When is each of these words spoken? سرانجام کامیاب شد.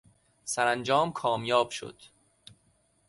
سرانجام 0.43 1.11
کامیاب 1.11 1.69
شد. 1.71 2.01